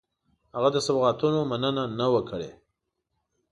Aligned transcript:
هغه 0.55 0.69
د 0.75 0.77
سوغاتونو 0.87 1.39
مننه 1.51 1.83
نه 1.99 2.07
وه 2.13 2.21
کړې. 2.29 2.51